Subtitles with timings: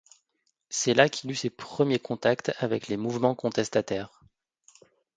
[0.69, 4.23] C’est là qu’il eut ses premiers contacts avec les mouvements contestataires.